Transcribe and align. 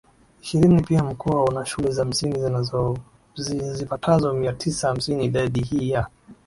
ishirini 0.41 0.81
Pia 0.83 1.03
mkoa 1.03 1.43
una 1.45 1.65
shule 1.65 1.91
za 1.91 2.05
msingi 2.05 2.39
zipatazo 3.73 4.33
mia 4.33 4.53
tisa 4.53 4.87
hamsini 4.87 5.25
Idadi 5.25 5.61
hii 5.61 5.89
ya 5.89 6.07